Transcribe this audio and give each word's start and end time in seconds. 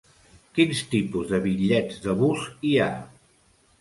Quins 0.59 0.79
tipus 0.93 1.29
de 1.33 1.39
bitllets 1.45 1.99
de 2.07 2.17
bus 2.23 2.49
hi 2.71 2.73
ha? 2.87 2.93